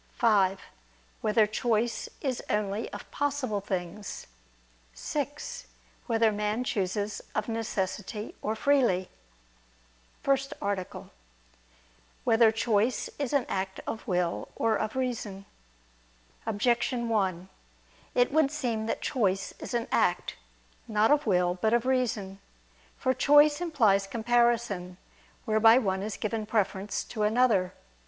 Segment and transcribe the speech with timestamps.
[0.17, 0.59] (5)
[1.21, 4.25] Whether choice is only of possible things?
[4.95, 5.67] (6)
[6.07, 9.11] Whether man chooses of necessity or freely?________________________
[10.23, 11.11] FIRST ARTICLE [I II, Q.
[11.13, 12.25] 13, Art.
[12.25, 15.45] 1] Whether Choice Is an Act of Will or of Reason?
[16.47, 17.47] Objection 1:
[18.15, 20.35] It would seem that choice is an act,
[20.87, 22.39] not of will but of reason.
[22.97, 24.97] For choice implies comparison,
[25.45, 27.75] whereby one is given preference to another.